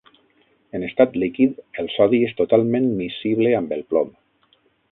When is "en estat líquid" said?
0.77-1.59